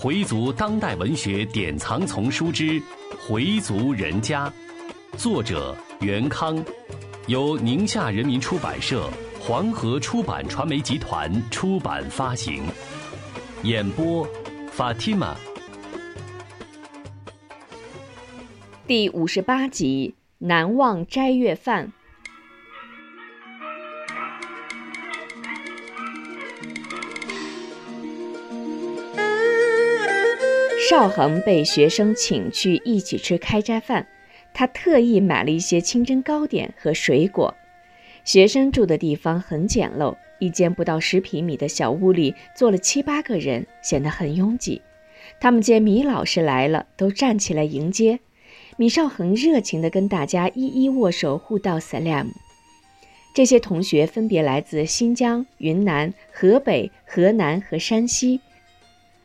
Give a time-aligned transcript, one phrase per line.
[0.00, 2.80] 回族当代文学典藏丛书之
[3.26, 4.48] 《回族人家》，
[5.16, 6.64] 作者袁康，
[7.26, 12.62] 由宁夏人民出版社、黄河出版传媒集团出版发行。
[13.64, 14.24] 演播
[14.76, 15.34] ：Fatima。
[18.86, 21.92] 第五十八集：难忘斋月饭。
[30.88, 34.06] 邵恒被学生请去一起吃开斋饭，
[34.54, 37.54] 他特意买了一些清真糕点和水果。
[38.24, 44.80] 学生住的地方很简陋，一间不到十平米的小屋里坐了七八个人，显得很拥挤。
[45.38, 48.20] 他们见米老师来了，都站起来迎接。
[48.78, 52.28] 米少恒热情地跟大家一一握手互道 salam。
[53.34, 58.40] 这些同学分别来自新疆、云南、河北、河南和山西。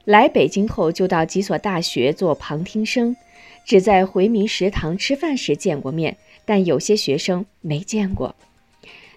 [0.06, 3.16] 来北京后，就到几所大学做旁听生，
[3.64, 8.36] 只在回民食堂吃饭时见过面，但有些学生没见过。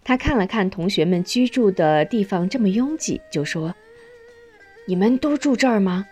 [0.05, 3.75] 他看了看同学们居住的地方这么拥挤，就说
[4.87, 6.07] ：“你们都住这儿吗？”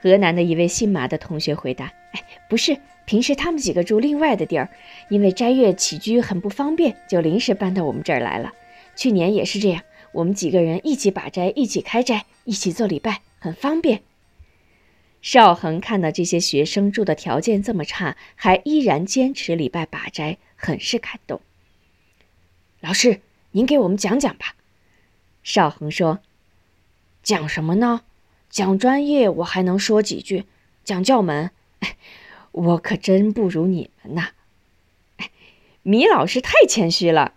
[0.00, 4.68] 河南的一位姓马的同学回答：“哎，不是，平时他们几个住另外的地儿，
[5.08, 8.52] 因为斋月起居很不方便，就临时搬到我们这儿来了。
[8.94, 14.02] 去年也是这样，我们几个人一起把斋，一起开斋，一起做礼拜。”很方便。
[15.20, 21.42] 邵恒看到这些学生住的条件这么差，还依然坚持礼拜把斋，很是感动。
[22.80, 24.56] 老师，您给我们讲讲吧。
[25.42, 26.20] 邵恒说
[27.22, 28.00] ：“讲什么呢？
[28.48, 30.46] 讲专业我还能说几句，
[30.82, 31.50] 讲教门，
[32.52, 34.30] 我可真不如你们呐。”
[35.84, 37.34] 米老师太谦虚了。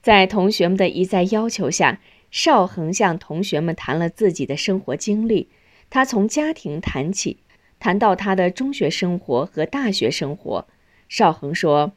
[0.00, 2.00] 在同学们的一再要求下。
[2.30, 5.48] 邵恒向同学们谈了自己的生活经历，
[5.90, 7.38] 他从家庭谈起，
[7.80, 10.66] 谈到他的中学生活和大学生活。
[11.08, 11.92] 邵恒说：“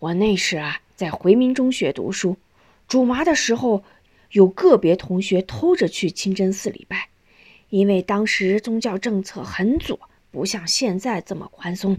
[0.00, 2.36] 我那时啊，在回民中学读书，
[2.88, 3.84] 煮麻的时候，
[4.30, 7.10] 有个别同学偷着去清真寺礼拜，
[7.68, 11.98] 因为当时宗教政策很左，不像现在这么宽松。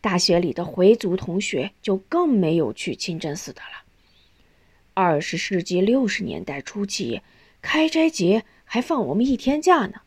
[0.00, 3.83] 大学里的回族同学就更没有去清真寺的了。”
[4.96, 7.20] 二十世纪六十年代初期，
[7.60, 10.02] 开斋节还放我们一天假呢。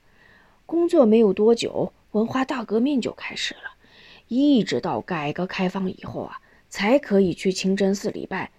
[0.66, 3.75] 工作没有多久，文化大革命就开始了，
[4.30, 6.40] 一直到改革开放以后啊，
[6.70, 8.52] 才可以去清真寺礼拜。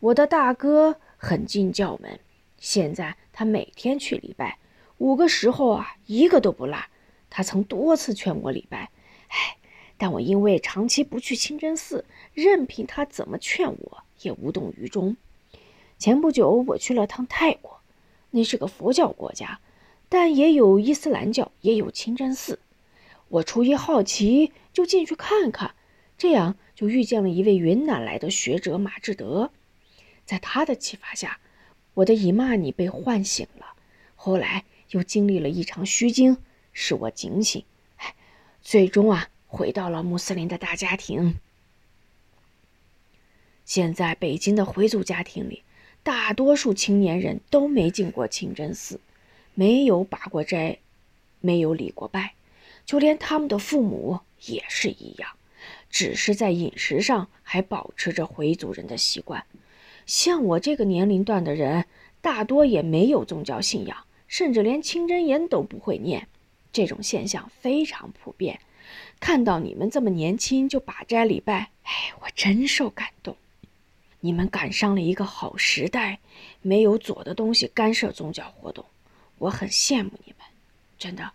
[0.00, 2.18] 我的大哥很敬教门，
[2.58, 4.58] 现在他每天去礼拜，
[4.96, 6.76] 五个时候啊，一个都不落。
[7.30, 8.90] 他曾多次劝我礼拜，
[9.28, 9.58] 唉，
[9.96, 15.16] 但我因为长期不去清真寺，任凭他怎么劝我，也无动于衷。
[15.98, 17.80] 前不久我去了趟泰国，
[18.30, 19.60] 那是个佛教国家，
[20.08, 22.60] 但也有伊斯兰教，也有清真寺。
[23.28, 25.74] 我出于好奇就进去看看，
[26.16, 29.50] 这样就遇见了一位云南来的学者马志德。
[30.24, 31.40] 在他的启发下，
[31.94, 33.74] 我的伊玛尼被唤醒了。
[34.14, 36.36] 后来又经历了一场虚惊，
[36.72, 37.64] 使我警醒。
[37.96, 38.14] 哎，
[38.62, 41.38] 最终啊，回到了穆斯林的大家庭。
[43.64, 45.64] 现在北京的回族家庭里。
[46.08, 48.98] 大多数青年人都没进过清真寺，
[49.52, 50.78] 没有把过斋，
[51.42, 52.32] 没有礼过拜，
[52.86, 55.32] 就连他们的父母也是一样，
[55.90, 59.44] 只是在饮食上还保持着回族人的习惯。
[60.06, 61.84] 像我这个年龄段的人，
[62.22, 66.26] 大多也没有宗教信仰，甚至连清真言都不会念。
[66.72, 68.60] 这种现象非常普遍。
[69.20, 73.36] 看到你们这么年轻就把斋礼拜，哎，我真受感动。
[74.20, 76.18] 你们赶上了一个好时代，
[76.60, 78.84] 没有左的东西干涉宗教活动，
[79.38, 80.46] 我很羡慕你们，
[80.98, 81.30] 真的。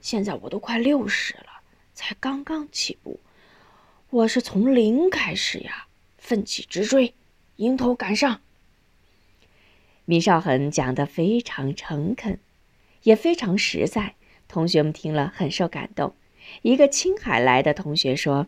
[0.00, 1.60] 现在我都快六十了，
[1.94, 3.18] 才刚刚起步，
[4.10, 7.14] 我是从零开始呀，奋起直追，
[7.56, 8.40] 迎头赶上。
[10.04, 12.38] 米少恒讲的非常诚恳，
[13.02, 14.14] 也非常实在，
[14.46, 16.14] 同学们听了很受感动。
[16.62, 18.46] 一个青海来的同学说。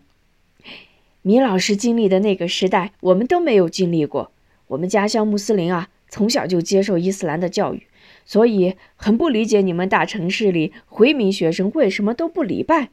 [1.23, 4.33] 米老师经历的那个时代，我们都没有经历过。
[4.69, 7.87] 我们家乡穆斯林啊，从小就接受伊斯兰的教育，
[8.25, 12.89] 所以很不理解你们大城市里回民学生为什么都不礼拜。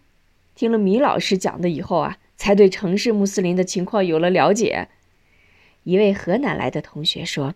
[0.55, 4.89] 听了米老师讲的以后啊，才对城市穆斯林的情况有了了解。
[5.83, 7.55] 一位河南来的同学说。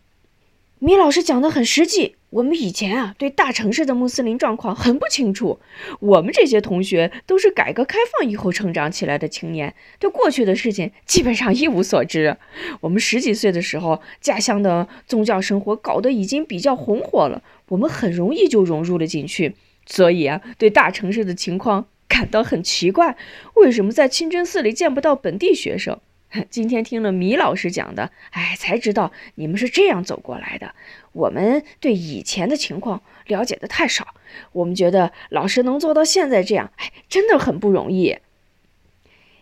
[0.80, 2.16] 米老师讲的很实际。
[2.32, 5.60] 我们以前啊，对大城市的穆斯林状况很不清楚。
[6.00, 12.38] 我们这些同学都是改革开放以后成长起来的青年，对过去的事情基本上一无所知。
[12.80, 17.44] 我们十几岁的时候，家乡的宗教生活搞得已经比较红火了。
[17.68, 19.56] 我们很容易就融入了进去。
[19.86, 23.18] 所以啊，对大城市的情况感到很奇怪，
[23.56, 26.00] 为什么在清真寺里见不到本地学生？
[26.50, 30.74] 今天听了米老师讲的，哎，才知道你们是这样走过来的。
[31.12, 34.16] 我们对以前的情况了解的太少，
[34.54, 38.18] 我们觉得老师能做到现在这样，哎，真的很不容易。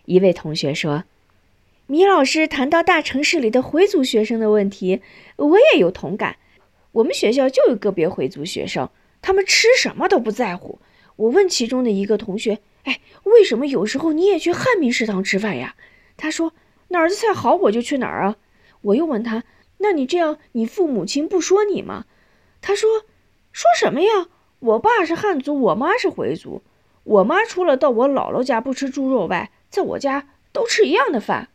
[0.06, 1.04] 一位同学说
[1.86, 5.00] ：“米老师谈到大城市里的回族学生的问题，
[5.36, 6.36] 我也有同感。
[6.92, 8.90] 我们学校就有个别回族学生。”
[9.22, 10.80] 他们吃什么都不在乎。
[11.16, 15.76] 我问其中的一个同学：“哎，为什么有时候你也去汉民食堂吃饭呀？”
[16.16, 16.54] 他说
[16.90, 18.36] ：“哪儿的菜好我就去哪儿啊。”
[18.82, 19.42] 我又问他
[19.78, 22.04] ：“那你这样，你父母亲不说你吗？”
[22.62, 23.06] 他说
[23.50, 24.28] ：“说什么呀？
[24.60, 26.62] 我爸是汉族，我妈是回族。
[27.04, 31.48] 我妈除了到我姥姥家不吃猪肉外，在我家都吃一样的饭。”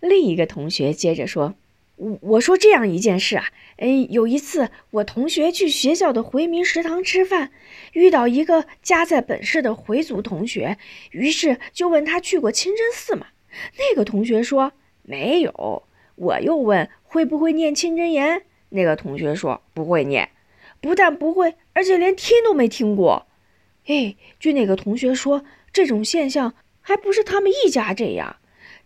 [0.00, 1.54] 另一个同学接着说。
[1.96, 3.44] 我我说这样一件事啊，
[3.76, 7.52] 哎，有一次我同学去学校的回民食堂吃饭，
[7.92, 10.76] 遇到一个家在本市的回族同学，
[11.12, 13.28] 于是就问他去过清真寺吗？
[13.78, 14.72] 那个同学说
[15.02, 15.82] 没有。
[16.16, 20.30] 我又问会不会念清真言，那个同学说不会念，
[20.80, 23.26] 不但不会，而且连听都没听过。
[23.86, 28.36] 哎，据那个同学说，这种现象还不是他们一家这样，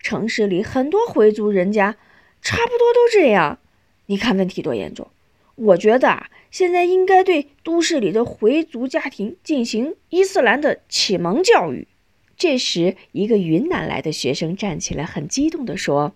[0.00, 1.96] 城市里很多回族人家。
[2.40, 3.58] 差不多都这样，
[4.06, 5.08] 你看问题多严重？
[5.56, 11.88] 我觉得啊，现在应该对都市里的回族家庭进行伊斯兰的启蒙教育。
[12.38, 16.12] 这时，一个云南来的学生站起来，很激动地说：“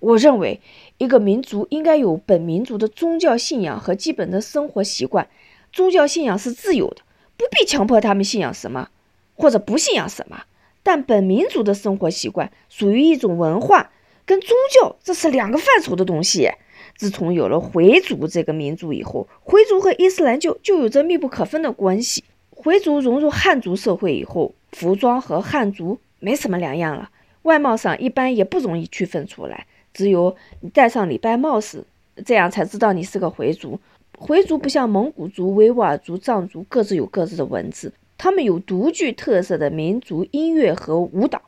[0.00, 0.60] 我认为，
[0.96, 5.28] 一个民族应该有本民族的宗教信仰和基本的生活习惯。
[5.70, 7.02] 宗教信仰是自由的，
[7.36, 8.88] 不必强迫他们信仰什么
[9.34, 10.44] 或者不信仰什么。
[10.82, 13.92] 但本民族的生活习惯属于一种文化。”
[14.24, 16.50] 跟宗教这是两个范畴的东西。
[16.96, 22.24] 自从有了回族这个民族以后，回族和伊斯兰教就有着密不可分的关系。
[22.50, 27.08] 回族融入汉族社会以后，服装和汉族没什么两样了，
[27.44, 29.66] 外貌上一般也不容易区分出来。
[29.94, 31.82] 只有你戴上礼拜帽时，
[32.26, 33.80] 这样才知道你是个回族。
[34.18, 41.40] 回族不像蒙古族、维吾尔族、藏族各自有各自的文字，他们有独具特色的民族音乐和舞蹈。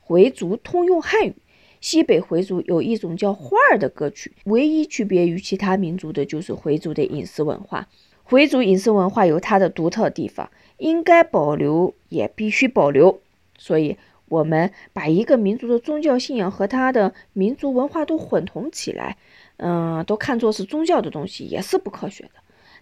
[0.00, 1.34] 回族通用汉语。
[1.82, 7.88] 西北回族有一种叫花儿的歌曲，唯一区别于其他民族的就是回族的饮食文化。
[8.22, 10.48] 回族饮食文化有它的独特地方，
[10.80, 13.20] 应该保留也必须保留。
[13.56, 13.96] 所以，
[14.28, 19.16] 我们把一个民族的宗教信仰和他的民族文化都混同起来，
[19.58, 22.30] 嗯，都看作是宗教的东西，也是不科学的。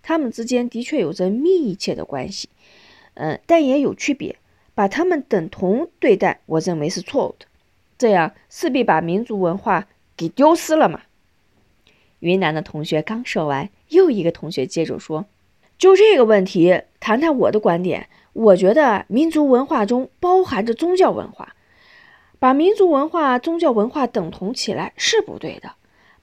[0.03, 2.49] 他们之间的确有着密切的关系，
[3.15, 4.37] 嗯，但也有区别。
[4.75, 7.47] 把他们等同对待，我认为是错误的。
[7.99, 11.03] 这样势必把民族文化给丢失了嘛？
[12.21, 15.27] 云南的同学刚说完，又一个同学接着说
[15.79, 18.09] ：“就这个问题，谈谈我的观点。
[18.33, 21.55] 我觉得民族文化中包含着宗教文化，
[22.41, 25.73] 把民族文化、宗教文化等同起来是不对的，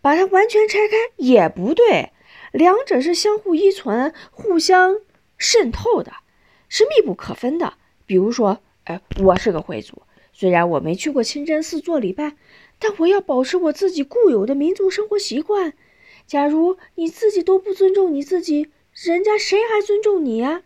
[0.01, 2.11] 把它完全拆开也不对。
[2.51, 4.97] 两者是相互依存、互相
[5.37, 6.11] 渗透的，
[6.67, 7.73] 是密不可分的。
[8.05, 10.01] 比如说，哎，我是个回族。”
[10.37, 12.35] 虽然我没去过清真寺做礼拜，
[12.77, 15.73] 但我要保持我自己固有的民族生活习惯。
[16.27, 20.61] 假如你自己都不尊重你自己，人家谁还尊重你呀？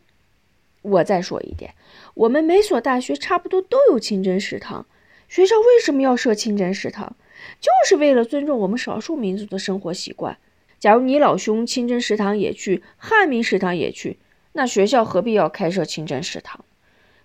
[0.83, 1.73] 我再说一点，
[2.13, 4.85] 我们每所大学差不多都有清真食堂。
[5.27, 7.15] 学校为什么要设清真食堂？
[7.59, 10.37] 就是为了尊重我们少数民族的生活习惯。
[10.77, 14.19] 假如你老兄清真食堂也去，汉民食堂也去，
[14.54, 16.63] 那学校何必要开设清真食堂？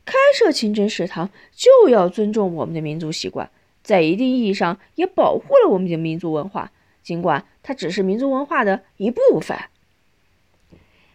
[0.06, 3.50] 开设清真食堂就要尊重我们的民族习惯，
[3.82, 9.58] 在一定意义上也保护了我们的民族文化，尽管它只是民族文化的一部分。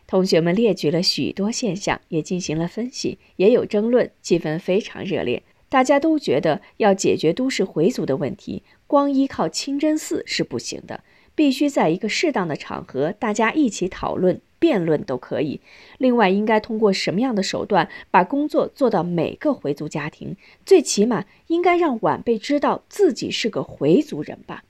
[0.10, 5.44] 同学们列举了许多现象，也进行了分析，也有争论，气氛非常热烈。
[5.70, 11.04] 大家都觉得要解决都市回族的问题，光依靠清真寺是不行的，
[11.36, 14.42] 必须在一个适当的场合，大家一起讨论。
[14.58, 15.62] 辩论都可以。
[16.00, 20.36] 另外，应该通过什么样的手段把工作做到每个回族家庭？
[20.66, 24.66] 最起码应该让晚辈知道自己是个回族人吧。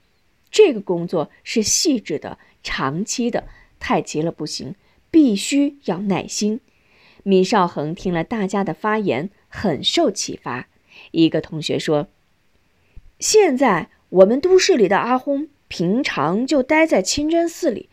[0.48, 3.48] 这个工作是细致的、长期的，
[3.80, 4.76] 太急了不行，
[5.10, 6.60] 必须要耐心。
[7.22, 10.68] 米少恒听了大家的发言，很受启发。
[11.10, 12.08] 一个同学说
[13.18, 17.88] ：“现在我们都市里的阿訇平常就待在清真寺里。”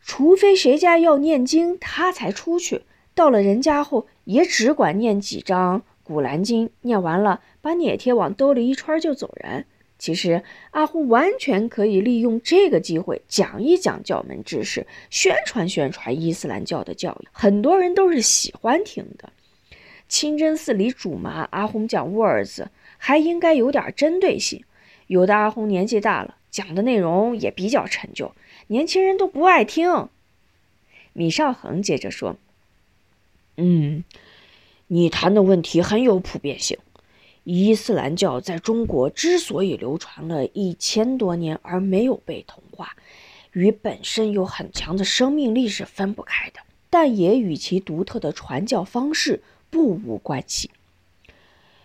[0.00, 2.82] 除非谁家要念经，他才出去。
[3.14, 9.66] 到了人家后，也只管念几张《古兰经》，念完了把帖帖往兜里一揣就走人。
[9.98, 19.32] 其实阿訇完全可以利用这个机会讲一讲教门知识，宣传宣传伊斯兰教的教育，很多人都是喜欢听的。
[20.08, 24.64] 清真寺里主麻，阿訇讲 words 还应该有点针对性。
[25.08, 28.32] 有的阿訇年纪大了，讲的内容也比较陈旧，
[28.68, 30.08] 年轻人都不爱听。
[31.12, 32.36] 米少恒接着说
[33.56, 34.04] ：“嗯，
[34.86, 36.78] 你谈的问题很有普遍性。
[37.50, 42.94] 伊斯兰教在中国之所以流传了一千多年而没有被同化，
[43.52, 50.70] 与本身有很强的生命力是分不开的，但也与其独特的传教方式不无关系。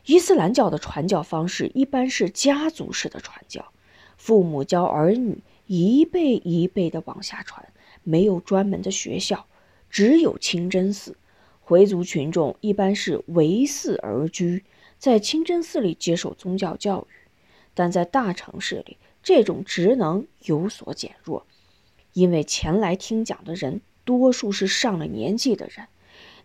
[0.05, 3.71] 伊斯兰教的传教方式一般是家族式的传教，
[4.17, 7.65] 父母教儿女，一辈一辈的往下传。”
[8.03, 9.45] 没有专门的学校，
[9.89, 11.15] 只有清真寺。
[11.61, 14.65] 回族群众一般是围寺而居，
[15.03, 17.13] 在清真寺里接受宗教教育。
[17.73, 21.45] 但在大城市里，这种职能有所减弱，
[22.13, 25.87] 因为前来听讲的人多数是上了年纪的人，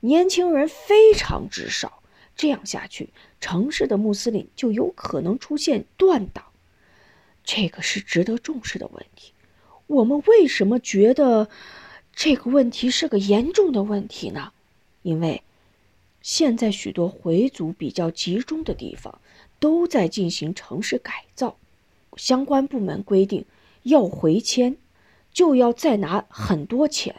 [0.01, 2.03] 年轻人非常之少。
[2.35, 3.11] 这样下去，
[3.41, 6.47] 城市的穆斯林就有可能出现断档，
[7.45, 9.35] 这个是值得重视的问题。
[9.87, 11.49] 我们为什么觉得
[12.13, 14.53] 这个问题是个严重的问题呢？
[15.03, 15.45] 因为
[16.21, 19.21] 现在许多回族比较集中的地方
[19.59, 21.57] 都在进行城市改造，
[22.17, 23.45] 相关部门规定
[23.83, 24.77] 要回迁，
[25.33, 27.15] 就要再拿很多钱。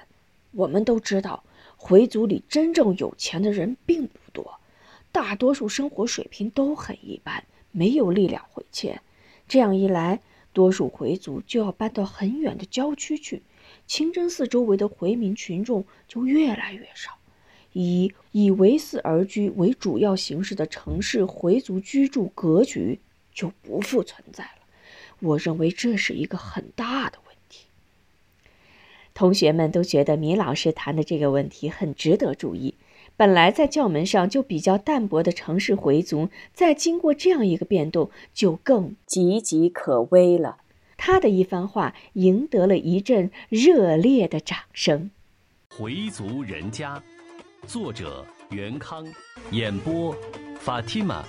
[0.52, 1.44] 我们都知道，
[1.78, 4.60] 回族里真正有钱的人并不多，
[5.12, 9.02] 大多数生活水平都很一般，没有力量回迁。
[9.48, 10.20] 这样一来，
[10.54, 13.44] 多数回族就要搬到很远的郊区去，
[13.86, 17.19] 清真寺周围的回民群众就越来越少，
[17.74, 23.00] 以以为寺而居为主要形式的城市回族居住格局
[23.34, 24.52] 就不复存在了。
[25.20, 27.66] 我认为这是一个很大的问题。
[29.14, 32.76] 同学们都觉得米老师谈的这个问题很值得注意。
[33.18, 40.60] 本来在教门上就比较淡薄的城市回族，在经过这样一个变动，就更岌岌可危了。
[40.96, 45.12] 他的一番话赢得了一阵热烈的掌声。
[45.70, 47.04] 回族人家，
[47.70, 49.06] 作者袁康，
[49.52, 50.16] 演播
[50.66, 51.22] Fatima。